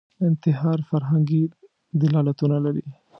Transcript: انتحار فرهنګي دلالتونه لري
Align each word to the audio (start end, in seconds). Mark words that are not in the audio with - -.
انتحار 0.27 0.79
فرهنګي 0.89 1.43
دلالتونه 2.01 2.57
لري 2.65 2.85